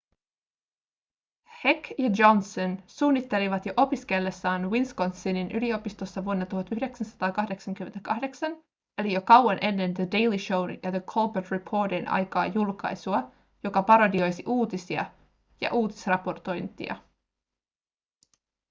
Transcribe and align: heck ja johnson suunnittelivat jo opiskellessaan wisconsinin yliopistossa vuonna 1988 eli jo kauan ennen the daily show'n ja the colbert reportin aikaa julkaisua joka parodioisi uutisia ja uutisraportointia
heck 1.63 1.89
ja 1.97 2.07
johnson 2.15 2.83
suunnittelivat 2.87 3.65
jo 3.65 3.73
opiskellessaan 3.77 4.71
wisconsinin 4.71 5.51
yliopistossa 5.51 6.25
vuonna 6.25 6.45
1988 6.45 8.63
eli 8.97 9.13
jo 9.13 9.21
kauan 9.21 9.57
ennen 9.61 9.93
the 9.93 10.07
daily 10.11 10.37
show'n 10.37 10.79
ja 10.83 10.91
the 10.91 10.99
colbert 11.01 11.51
reportin 11.51 12.07
aikaa 12.07 12.45
julkaisua 12.45 13.31
joka 13.63 13.83
parodioisi 13.83 14.43
uutisia 14.47 15.05
ja 15.61 15.73
uutisraportointia 15.73 16.95